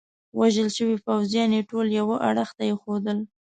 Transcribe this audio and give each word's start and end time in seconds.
وژل 0.39 0.69
شوي 0.77 0.95
پوځیان 1.05 1.49
يې 1.57 1.61
ټول 1.69 1.87
یوه 1.99 2.15
اړخ 2.29 2.49
ته 2.57 2.63
ایښودل. 2.69 3.17